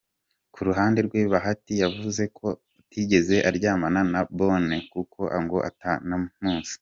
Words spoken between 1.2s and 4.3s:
Bahati yavuze ko atigeze aryamana na